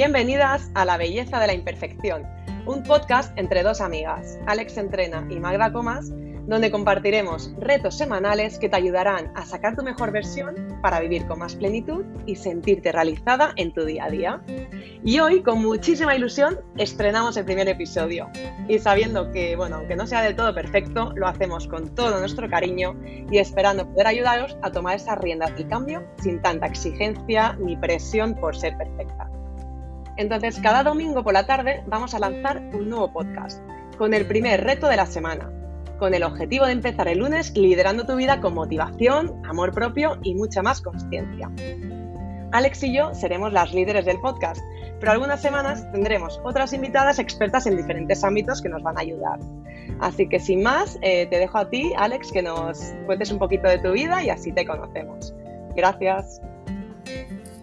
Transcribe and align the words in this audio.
Bienvenidas 0.00 0.70
a 0.72 0.86
La 0.86 0.96
Belleza 0.96 1.38
de 1.40 1.46
la 1.46 1.52
Imperfección, 1.52 2.26
un 2.64 2.82
podcast 2.84 3.38
entre 3.38 3.62
dos 3.62 3.82
amigas, 3.82 4.38
Alex 4.46 4.78
Entrena 4.78 5.26
y 5.28 5.38
Magda 5.38 5.70
Comas, 5.70 6.10
donde 6.46 6.70
compartiremos 6.70 7.52
retos 7.58 7.98
semanales 7.98 8.58
que 8.58 8.70
te 8.70 8.76
ayudarán 8.76 9.30
a 9.34 9.44
sacar 9.44 9.76
tu 9.76 9.82
mejor 9.82 10.10
versión 10.10 10.78
para 10.80 11.00
vivir 11.00 11.26
con 11.26 11.40
más 11.40 11.54
plenitud 11.54 12.06
y 12.24 12.36
sentirte 12.36 12.92
realizada 12.92 13.52
en 13.56 13.74
tu 13.74 13.84
día 13.84 14.06
a 14.06 14.10
día. 14.10 14.40
Y 15.04 15.18
hoy, 15.20 15.42
con 15.42 15.60
muchísima 15.60 16.16
ilusión, 16.16 16.58
estrenamos 16.78 17.36
el 17.36 17.44
primer 17.44 17.68
episodio. 17.68 18.30
Y 18.68 18.78
sabiendo 18.78 19.30
que, 19.32 19.54
bueno, 19.54 19.76
aunque 19.76 19.96
no 19.96 20.06
sea 20.06 20.22
del 20.22 20.34
todo 20.34 20.54
perfecto, 20.54 21.12
lo 21.14 21.26
hacemos 21.26 21.68
con 21.68 21.94
todo 21.94 22.20
nuestro 22.20 22.48
cariño 22.48 22.98
y 23.30 23.36
esperando 23.36 23.86
poder 23.86 24.06
ayudaros 24.06 24.56
a 24.62 24.72
tomar 24.72 24.96
esas 24.96 25.18
riendas 25.18 25.54
del 25.56 25.68
cambio 25.68 26.02
sin 26.22 26.40
tanta 26.40 26.68
exigencia 26.68 27.54
ni 27.60 27.76
presión 27.76 28.34
por 28.34 28.56
ser 28.56 28.78
perfecta. 28.78 29.30
Entonces, 30.20 30.60
cada 30.60 30.82
domingo 30.82 31.24
por 31.24 31.32
la 31.32 31.46
tarde 31.46 31.82
vamos 31.86 32.12
a 32.12 32.18
lanzar 32.18 32.58
un 32.74 32.90
nuevo 32.90 33.10
podcast 33.10 33.62
con 33.96 34.12
el 34.12 34.26
primer 34.26 34.62
reto 34.62 34.86
de 34.86 34.96
la 34.96 35.06
semana 35.06 35.50
con 35.98 36.14
el 36.14 36.22
objetivo 36.24 36.66
de 36.66 36.72
empezar 36.72 37.08
el 37.08 37.18
lunes 37.18 37.56
liderando 37.56 38.04
tu 38.04 38.16
vida 38.16 38.40
con 38.40 38.54
motivación, 38.54 39.42
amor 39.46 39.72
propio 39.72 40.18
y 40.22 40.34
mucha 40.34 40.62
más 40.62 40.80
conciencia. 40.80 41.50
Alex 42.52 42.82
y 42.82 42.94
yo 42.94 43.14
seremos 43.14 43.52
las 43.52 43.72
líderes 43.72 44.06
del 44.06 44.18
podcast, 44.20 44.60
pero 44.98 45.12
algunas 45.12 45.40
semanas 45.40 45.90
tendremos 45.92 46.40
otras 46.44 46.72
invitadas 46.72 47.18
expertas 47.18 47.66
en 47.66 47.76
diferentes 47.76 48.24
ámbitos 48.24 48.60
que 48.60 48.68
nos 48.68 48.82
van 48.82 48.98
a 48.98 49.02
ayudar. 49.02 49.38
Así 50.00 50.26
que 50.26 50.40
sin 50.40 50.62
más, 50.62 50.98
eh, 51.02 51.26
te 51.26 51.38
dejo 51.38 51.58
a 51.58 51.70
ti, 51.70 51.92
Alex, 51.96 52.32
que 52.32 52.42
nos 52.42 52.78
cuentes 53.06 53.30
un 53.30 53.38
poquito 53.38 53.68
de 53.68 53.78
tu 53.78 53.92
vida 53.92 54.22
y 54.24 54.30
así 54.30 54.52
te 54.52 54.66
conocemos. 54.66 55.34
Gracias. 55.76 56.40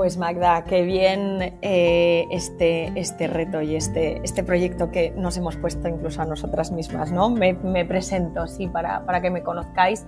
Pues 0.00 0.16
Magda, 0.16 0.64
qué 0.64 0.80
bien 0.80 1.58
eh, 1.60 2.26
este, 2.30 2.90
este 2.98 3.26
reto 3.26 3.60
y 3.60 3.76
este, 3.76 4.18
este 4.24 4.42
proyecto 4.42 4.90
que 4.90 5.10
nos 5.10 5.36
hemos 5.36 5.58
puesto 5.58 5.88
incluso 5.88 6.22
a 6.22 6.24
nosotras 6.24 6.72
mismas, 6.72 7.12
¿no? 7.12 7.28
Me, 7.28 7.54
presento, 7.84 8.46
sí, 8.46 8.66
para, 8.66 9.04
para, 9.04 9.20
que 9.20 9.28
me 9.30 9.42
conozcáis. 9.42 10.06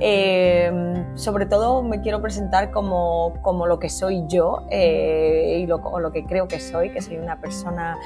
Eh, 0.00 0.72
sobre 1.14 1.46
todo 1.46 1.84
me 1.84 2.00
quiero 2.00 2.20
presentar 2.20 2.72
como, 2.72 3.34
como 3.42 3.68
lo 3.68 3.78
que 3.78 3.90
soy 3.90 4.24
yo 4.26 4.66
eh, 4.72 5.60
y 5.62 5.66
lo, 5.68 6.00
lo 6.00 6.10
que 6.10 6.24
creo 6.24 6.48
que 6.48 6.58
soy, 6.58 6.90
que 6.90 7.00
soy 7.00 7.18
una 7.18 7.40
persona 7.40 7.96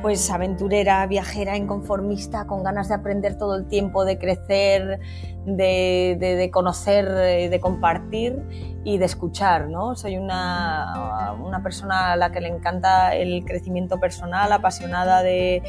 pues 0.00 0.30
aventurera, 0.30 1.04
viajera, 1.08 1.56
inconformista, 1.56 2.46
con 2.46 2.62
ganas 2.62 2.88
de 2.88 2.94
aprender 2.94 3.36
todo 3.36 3.56
el 3.56 3.66
tiempo, 3.66 4.04
de 4.04 4.16
crecer, 4.16 5.00
de, 5.44 6.16
de, 6.18 6.50
conocer, 6.50 7.08
de 7.10 7.60
compartir 7.60 8.42
y 8.84 8.98
de 8.98 9.04
escuchar, 9.04 9.68
¿no? 9.68 9.94
Soy 9.96 10.16
una, 10.16 11.34
una, 11.40 11.62
persona 11.62 12.12
a 12.12 12.16
la 12.16 12.32
que 12.32 12.40
le 12.40 12.48
encanta 12.48 13.14
el 13.14 13.44
crecimiento 13.44 13.98
personal, 14.00 14.52
apasionada 14.52 15.22
de, 15.22 15.62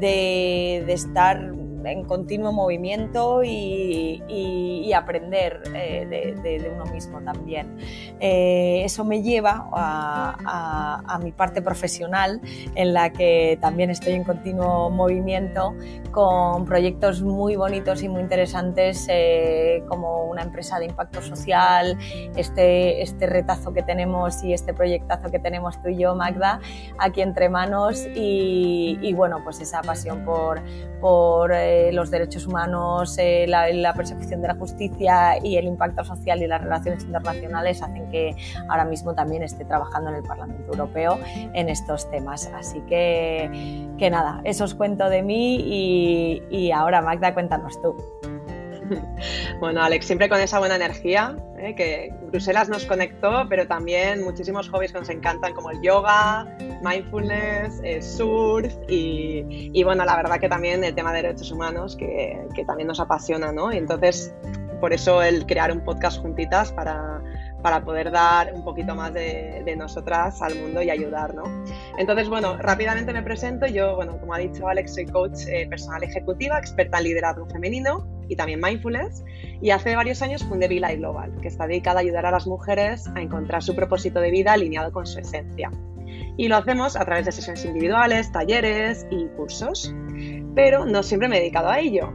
de 0.00 0.92
estar 0.92 1.52
en 1.84 2.04
continuo 2.04 2.52
movimiento 2.52 3.42
y, 3.44 4.92
aprender 4.94 5.60
eh, 5.74 6.36
de, 6.40 6.70
uno 6.72 6.84
mismo 6.84 7.20
también. 7.20 7.76
Eh, 8.20 8.82
eso 8.84 9.04
me 9.04 9.22
lleva 9.22 9.68
a, 9.72 11.18
mi 11.20 11.32
parte 11.32 11.62
profesional 11.62 12.40
en 12.74 12.92
la 12.92 13.10
que 13.10 13.58
también 13.60 13.90
estoy 13.90 14.12
en 14.12 14.24
continuo 14.24 14.90
movimiento 14.90 15.74
con 16.12 16.64
proyectos 16.64 17.22
muy 17.22 17.56
bonitos 17.56 18.02
y 18.02 18.08
muy 18.08 18.20
interesantes 18.20 19.06
eh, 19.08 19.82
como 19.88 20.26
una 20.26 20.42
empresa 20.42 20.78
de 20.78 20.86
impacto 20.86 21.22
social, 21.22 21.98
este, 22.36 23.02
este 23.02 23.26
retazo 23.26 23.72
que 23.72 23.82
tenemos 23.82 24.44
y 24.44 24.52
este 24.52 24.74
proyectazo 24.74 25.30
que 25.30 25.38
tenemos 25.38 25.80
tú 25.82 25.88
y 25.88 25.98
yo, 25.98 26.14
Magda, 26.14 26.60
aquí 26.98 27.20
entre 27.20 27.48
manos 27.48 28.06
y, 28.14 29.12
bueno, 29.14 29.40
pues 29.42 29.60
esa 29.60 29.82
pasión 29.82 30.24
por, 30.24 30.62
los 31.92 32.10
derechos 32.10 32.46
humanos, 32.46 33.16
eh, 33.18 33.46
la, 33.46 33.94
persecución 33.94 34.42
de 34.42 34.48
la 34.48 34.54
justicia 34.54 35.38
y 35.42 35.56
el 35.56 35.66
impacto 35.66 36.04
social 36.04 36.42
y 36.42 36.46
las 36.46 36.62
relaciones 36.62 37.04
internacionales 37.04 37.82
hacen 37.82 38.08
que 38.10 38.34
ahora 38.68 38.84
mismo 38.84 39.14
también 39.14 39.42
esté 39.42 39.64
trabajando 39.64 40.10
en 40.10 40.16
el 40.16 40.22
Parlamento 40.22 40.72
Europeo 40.72 41.18
en 41.52 41.68
estos 41.68 42.10
temas. 42.10 42.50
Así 42.54 42.80
que, 42.88 43.88
que 43.98 44.10
nada, 44.10 44.40
eso 44.44 44.64
os 44.64 44.74
cuento 44.74 45.08
de 45.08 45.22
mí 45.22 46.42
y 46.50 46.70
ahora 46.72 47.02
Magda, 47.02 47.34
cuéntanos 47.34 47.80
tú. 47.80 47.96
Bueno, 49.60 49.82
Alex, 49.82 50.06
siempre 50.06 50.28
con 50.28 50.40
esa 50.40 50.58
buena 50.58 50.76
energía, 50.76 51.36
¿eh? 51.58 51.74
que 51.74 52.12
Bruselas 52.26 52.68
nos 52.68 52.84
conectó, 52.84 53.46
pero 53.48 53.66
también 53.66 54.22
muchísimos 54.22 54.68
hobbies 54.68 54.92
que 54.92 54.98
nos 55.00 55.08
encantan, 55.08 55.54
como 55.54 55.70
el 55.70 55.80
yoga, 55.82 56.46
mindfulness, 56.82 57.80
eh, 57.82 58.02
surf 58.02 58.74
y, 58.88 59.82
bueno, 59.84 60.04
la 60.04 60.16
verdad 60.16 60.38
que 60.38 60.48
también 60.48 60.84
el 60.84 60.94
tema 60.94 61.12
de 61.12 61.22
derechos 61.22 61.50
humanos, 61.50 61.96
que, 61.96 62.46
también 62.66 62.88
nos 62.88 63.00
apasiona, 63.00 63.52
¿no? 63.52 63.72
Y 63.72 63.78
entonces, 63.78 64.34
por 64.80 64.92
eso 64.92 65.22
el 65.22 65.46
crear 65.46 65.70
un 65.70 65.82
podcast 65.84 66.20
juntitas 66.20 66.72
para, 66.72 67.20
poder 67.84 68.10
dar 68.10 68.52
un 68.52 68.62
poquito 68.62 68.94
más 68.94 69.12
de, 69.14 69.74
nosotras 69.76 70.40
al 70.42 70.54
mundo 70.54 70.82
y 70.82 70.90
ayudar, 70.90 71.34
¿no? 71.34 71.44
Entonces, 71.98 72.28
bueno, 72.28 72.56
rápidamente 72.58 73.12
me 73.12 73.22
presento. 73.22 73.66
Yo, 73.66 73.96
bueno, 73.96 74.18
como 74.18 74.34
ha 74.34 74.38
dicho 74.38 74.68
Alex, 74.68 74.94
soy 74.94 75.06
coach 75.06 75.46
eh, 75.48 75.66
personal 75.68 76.02
ejecutiva, 76.02 76.58
experta 76.58 76.98
en 76.98 77.04
liderazgo 77.04 77.46
femenino 77.46 78.13
y 78.28 78.36
también 78.36 78.60
mindfulness. 78.60 79.24
Y 79.60 79.70
hace 79.70 79.96
varios 79.96 80.22
años 80.22 80.44
fundé 80.44 80.68
Vila 80.68 80.94
Global, 80.94 81.32
que 81.40 81.48
está 81.48 81.66
dedicada 81.66 81.98
a 81.98 82.02
ayudar 82.02 82.26
a 82.26 82.30
las 82.30 82.46
mujeres 82.46 83.08
a 83.14 83.20
encontrar 83.20 83.62
su 83.62 83.74
propósito 83.74 84.20
de 84.20 84.30
vida 84.30 84.52
alineado 84.52 84.92
con 84.92 85.06
su 85.06 85.18
esencia. 85.18 85.70
Y 86.36 86.48
lo 86.48 86.56
hacemos 86.56 86.96
a 86.96 87.04
través 87.04 87.26
de 87.26 87.32
sesiones 87.32 87.64
individuales, 87.64 88.32
talleres 88.32 89.06
y 89.10 89.26
cursos. 89.36 89.94
Pero 90.54 90.84
no 90.84 91.02
siempre 91.02 91.28
me 91.28 91.36
he 91.36 91.40
dedicado 91.40 91.68
a 91.68 91.78
ello. 91.78 92.12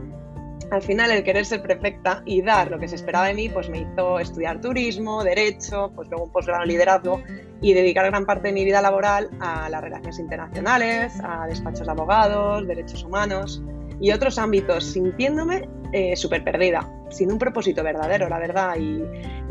Al 0.70 0.82
final, 0.82 1.10
el 1.10 1.24
querer 1.24 1.44
ser 1.44 1.62
perfecta 1.62 2.22
y 2.24 2.42
dar 2.42 2.70
lo 2.70 2.78
que 2.78 2.86
se 2.86 2.94
esperaba 2.94 3.26
de 3.26 3.34
mí, 3.34 3.48
pues 3.48 3.68
me 3.68 3.80
hizo 3.80 4.20
estudiar 4.20 4.60
turismo, 4.60 5.24
derecho, 5.24 5.90
pues 5.96 6.08
luego 6.08 6.26
un 6.26 6.32
posgrado 6.32 6.62
en 6.62 6.68
liderazgo 6.68 7.20
y 7.60 7.72
dedicar 7.72 8.06
gran 8.06 8.24
parte 8.24 8.48
de 8.48 8.54
mi 8.54 8.64
vida 8.64 8.80
laboral 8.80 9.30
a 9.40 9.68
las 9.68 9.82
relaciones 9.82 10.20
internacionales, 10.20 11.12
a 11.24 11.46
despachos 11.46 11.86
de 11.86 11.90
abogados, 11.90 12.66
derechos 12.68 13.02
humanos 13.02 13.62
y 14.00 14.12
otros 14.12 14.38
ámbitos, 14.38 14.84
sintiéndome 14.84 15.68
eh, 15.92 16.16
súper 16.16 16.44
perdida, 16.44 16.88
sin 17.10 17.32
un 17.32 17.38
propósito 17.38 17.82
verdadero, 17.82 18.28
la 18.28 18.38
verdad. 18.38 18.76
Y, 18.78 19.02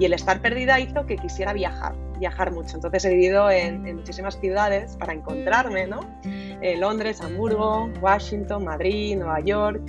el 0.03 0.13
estar 0.13 0.41
perdida 0.41 0.79
hizo 0.79 1.05
que 1.05 1.17
quisiera 1.17 1.51
viajar, 1.51 1.93
viajar 2.17 2.53
mucho. 2.53 2.77
Entonces 2.77 3.03
he 3.03 3.09
vivido 3.09 3.51
en, 3.51 3.95
muchísimas 3.97 4.39
ciudades 4.39 4.95
para 4.95 5.13
encontrarme, 5.13 5.87
¿no? 5.87 5.99
En 6.23 6.79
Londres, 6.79 7.19
Hamburgo, 7.19 7.89
Washington, 8.01 8.63
Madrid, 8.63 9.17
Nueva 9.17 9.41
York, 9.41 9.81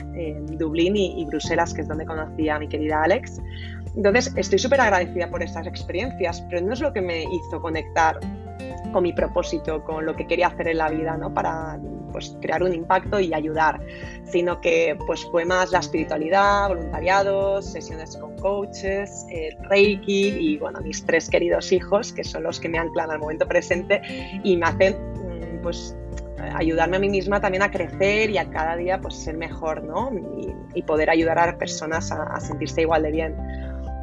Dublín 0.59 0.97
y, 0.97 1.23
y, 1.23 1.25
Bruselas, 1.27 1.73
que 1.73 1.83
es 1.83 1.89
donde 1.89 2.05
conocí 2.07 2.49
a 2.49 2.59
mi 2.59 2.69
querida 2.69 3.05
Alex. 3.05 3.41
Entonces 3.95 4.33
estoy 4.37 4.59
súper 4.59 4.81
agradecida 4.81 5.31
por 5.31 5.45
estas 5.45 5.69
experiencias, 5.69 6.43
pero 6.51 6.67
no 6.67 6.73
es 6.73 6.81
lo 6.81 6.93
que 6.93 7.01
me 7.01 7.23
hizo 7.23 7.61
conectar 7.61 8.19
con 8.93 9.03
mi 9.03 9.13
propósito, 9.13 9.85
con 9.85 10.05
lo 10.05 10.17
que 10.17 10.27
quería 10.27 10.49
hacer 10.49 10.69
en 10.69 10.79
la 10.79 10.91
vida, 10.91 11.17
¿no? 11.17 11.33
Para 11.33 11.79
pues, 12.11 12.37
crear 12.41 12.63
un 12.63 12.73
impacto 12.73 13.21
y 13.21 13.33
ayudar, 13.35 13.81
sino 14.25 14.61
que 14.61 14.97
pues, 15.07 15.25
fue 15.31 15.45
más 15.45 15.71
la 15.73 15.79
espiritualidad, 15.79 16.69
voluntariados, 16.69 17.67
sesiones 17.67 18.17
con 18.17 18.37
coaches, 18.37 19.27
el 19.31 19.57
Reiki 19.69 20.29
y 20.29 20.59
bueno, 20.59 20.81
mis 20.81 21.05
tres 21.05 21.29
queridos 21.29 21.73
hijos, 21.73 22.13
que 22.13 22.25
son 22.25 22.43
los 22.45 22.61
que 22.61 22.69
me 22.69 22.79
anclan 22.79 23.11
al 23.11 23.19
momento 23.19 23.47
presente 23.47 24.01
y 24.43 24.57
me 24.57 24.67
hacen 24.67 24.95
mm, 24.95 25.63
pues 25.63 25.97
ayudarme 26.55 26.97
a 26.97 27.01
mí 27.01 27.09
misma 27.09 27.41
también 27.41 27.63
a 27.63 27.71
crecer 27.71 28.31
y 28.31 28.39
a 28.39 28.49
cada 28.51 28.77
día 28.77 29.01
pues 29.01 29.15
ser 29.15 29.37
mejor, 29.37 29.83
¿no? 29.85 30.11
Y, 30.75 30.83
poder 30.83 31.11
ayudar 31.11 31.39
a 31.39 31.59
personas 31.59 32.11
a, 32.11 32.41
sentirse 32.41 32.81
igual 32.81 33.03
de 33.03 33.11
bien. 33.13 33.37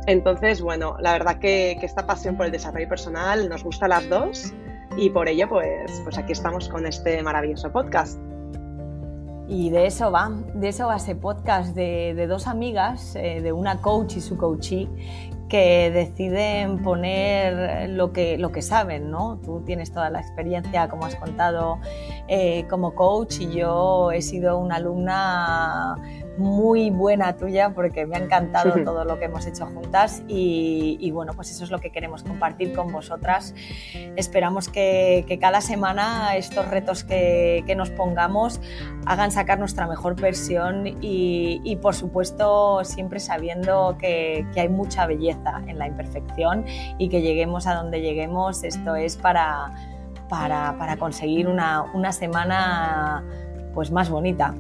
Entonces, 0.06 0.62
bueno, 0.62 0.96
la 1.02 1.12
verdad 1.14 1.40
que, 1.40 1.76
que, 1.80 1.86
esta 1.86 2.06
pasión 2.06 2.38
por 2.38 2.46
el 2.46 2.52
desarrollo 2.52 2.88
personal 2.88 3.50
nos 3.50 3.64
gusta 3.64 3.88
a 3.88 3.90
las 3.90 4.08
dos 4.08 4.54
y 4.96 5.10
por 5.10 5.28
ello, 5.28 5.50
pues, 5.50 6.02
pues 6.04 6.18
aquí 6.18 6.32
estamos 6.32 6.70
con 6.70 6.86
este 6.86 7.22
maravilloso 7.22 7.72
podcast. 7.72 8.20
Y 9.50 9.70
de 9.70 9.86
eso 9.86 10.12
va, 10.12 10.30
de 10.56 10.68
eso 10.68 10.88
va 10.88 10.98
ese 10.98 11.16
podcast 11.16 11.74
de, 11.74 12.28
dos 12.28 12.48
amigas, 12.48 13.16
eh, 13.16 13.42
de 13.42 13.54
una 13.54 13.82
coach 13.82 14.18
y 14.18 14.22
su 14.22 14.38
coachee, 14.38 14.90
que 15.48 15.92
deciden 15.92 16.82
poner 16.82 17.90
lo 17.90 18.12
que, 18.12 18.38
lo 18.38 18.52
que 18.52 18.62
saben, 18.62 19.10
¿no? 19.10 19.40
Tú 19.44 19.62
tienes 19.66 19.92
toda 19.92 20.10
la 20.10 20.20
experiencia, 20.20 20.90
como 20.90 21.06
has 21.06 21.16
contado, 21.16 21.80
eh, 22.28 22.66
como 22.70 22.94
coach 22.96 23.40
y 23.40 23.52
yo 23.52 24.12
he 24.12 24.22
sido 24.22 24.58
una 24.58 24.76
alumna 24.76 25.96
muy 26.38 26.90
buena 26.90 27.36
tuya 27.36 27.72
porque 27.74 28.06
me 28.06 28.16
ha 28.16 28.20
encantado 28.20 28.74
todo 28.86 29.04
lo 29.06 29.18
que 29.20 29.26
hemos 29.26 29.46
hecho 29.46 29.66
juntas 29.66 30.24
y, 30.28 31.10
bueno, 31.12 31.34
pues 31.34 31.52
eso 31.52 31.64
es 31.64 31.72
lo 31.72 31.80
que 31.80 31.92
queremos 31.92 32.24
compartir 32.24 32.74
con 32.74 32.92
vosotras. 32.92 33.56
Esperamos 34.16 34.70
que, 34.70 35.38
cada 35.40 35.62
semana 35.62 36.36
estos 36.36 36.68
retos 36.68 37.04
que, 37.04 37.64
nos 37.78 37.92
pongamos 37.92 38.60
hagan 39.06 39.30
sacar 39.30 39.60
nuestra 39.60 39.86
mejor 39.86 40.20
versión 40.20 40.98
y, 41.02 41.78
por 41.82 41.94
supuesto 41.94 42.84
siempre 42.84 43.20
sabiendo 43.20 43.96
que, 44.00 44.48
que 44.54 44.62
hay 44.62 44.70
mucha 44.70 45.06
en 45.68 45.78
la 45.78 45.88
imperfección 45.88 46.66
y 46.98 47.10
que 47.10 47.22
lleguemos 47.22 47.68
a 47.68 47.76
donde 47.76 48.02
lleguemos, 48.02 48.64
esto 48.64 48.96
es 48.96 49.18
para 49.18 49.74
para, 50.30 50.78
para 50.78 50.98
conseguir 50.98 51.48
una, 51.48 51.84
una 51.94 52.12
semana 52.12 53.24
pues 53.74 53.92
más 53.92 54.10
bonita, 54.10 54.54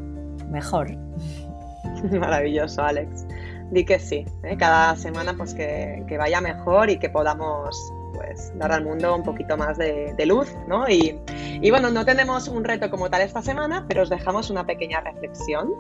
mejor. 0.50 0.92
Maravilloso, 2.12 2.84
Alex. 2.84 3.26
Di 3.72 3.84
que 3.84 4.00
sí, 4.00 4.26
¿eh? 4.44 4.56
cada 4.58 4.96
semana 4.96 5.34
pues 5.36 5.54
que, 5.54 6.04
que, 6.08 6.18
vaya 6.18 6.40
mejor 6.40 6.90
y 6.90 6.98
que 7.00 7.10
podamos 7.10 7.94
pues 8.14 8.58
dar 8.58 8.72
al 8.72 8.86
mundo 8.86 9.14
un 9.14 9.24
poquito 9.24 9.58
más 9.58 9.78
de, 9.78 10.14
de 10.14 10.26
luz, 10.26 10.56
¿no? 10.70 10.88
Y, 10.88 11.20
y, 11.62 11.70
bueno, 11.70 11.90
no 11.90 12.06
tenemos 12.06 12.48
un 12.48 12.64
reto 12.64 12.90
como 12.90 13.10
tal 13.10 13.22
esta 13.22 13.42
semana, 13.42 13.86
pero 13.88 14.04
os 14.04 14.10
dejamos 14.10 14.50
una 14.50 14.66
pequeña 14.66 15.02
reflexión. 15.02 15.74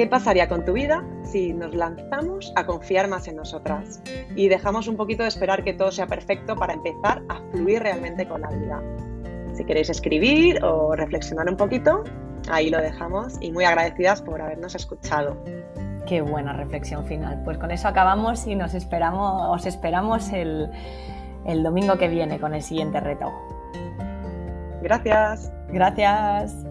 ¿Qué 0.00 0.06
pasaría 0.06 0.48
con 0.48 0.64
tu 0.64 0.72
vida 0.72 1.04
si 1.24 1.52
nos 1.52 1.74
lanzamos 1.74 2.54
a 2.56 2.64
confiar 2.64 3.06
más 3.06 3.28
en 3.28 3.36
nosotras 3.36 4.00
y 4.34 4.48
dejamos 4.48 4.88
un 4.88 4.96
poquito 4.96 5.24
de 5.24 5.28
esperar 5.28 5.62
que 5.62 5.74
todo 5.74 5.92
sea 5.92 6.06
perfecto 6.06 6.56
para 6.56 6.72
empezar 6.72 7.22
a 7.28 7.38
fluir 7.50 7.82
realmente 7.82 8.26
con 8.26 8.40
la 8.40 8.48
vida? 8.48 8.82
Si 9.52 9.62
queréis 9.62 9.90
escribir 9.90 10.64
o 10.64 10.96
reflexionar 10.96 11.50
un 11.50 11.58
poquito, 11.58 12.02
ahí 12.50 12.70
lo 12.70 12.80
dejamos 12.80 13.36
y 13.42 13.52
muy 13.52 13.66
agradecidas 13.66 14.22
por 14.22 14.40
habernos 14.40 14.74
escuchado. 14.74 15.36
Qué 16.06 16.22
buena 16.22 16.54
reflexión 16.54 17.04
final. 17.04 17.42
Pues 17.44 17.58
con 17.58 17.70
eso 17.70 17.86
acabamos 17.86 18.46
y 18.46 18.54
nos 18.54 18.72
esperamos, 18.72 19.54
os 19.54 19.66
esperamos 19.66 20.32
el, 20.32 20.70
el 21.44 21.62
domingo 21.62 21.98
que 21.98 22.08
viene 22.08 22.40
con 22.40 22.54
el 22.54 22.62
siguiente 22.62 23.00
reto. 23.00 23.30
Gracias. 24.80 25.52
Gracias. 25.68 26.69